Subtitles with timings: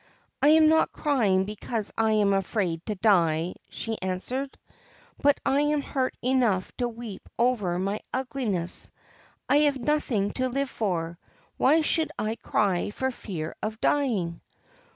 [0.41, 4.57] 'I am not crying because I am afraid to die,' she answered,'
[5.21, 8.91] but I am hurt enough to weep over my ugliness.
[9.47, 11.19] I have nothing to live for,
[11.57, 14.41] why should I cry for fear of dying